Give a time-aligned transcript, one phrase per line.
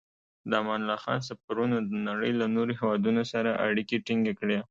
[0.49, 4.57] د امان الله خان سفرونو د نړۍ له نورو هېوادونو سره اړیکې ټینګې کړې.